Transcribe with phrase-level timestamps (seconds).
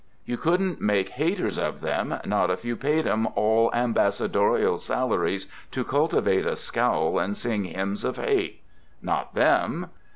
[0.25, 5.83] You couldn't make haters of 'em, not if you paid 'em all ambassadorial salaries to
[5.83, 8.61] cultivate a scowl and sing hymns of hate.
[9.03, 9.91] Not them.